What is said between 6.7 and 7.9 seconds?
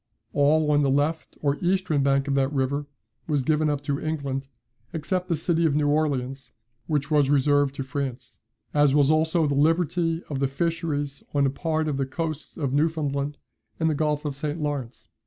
which was reserved to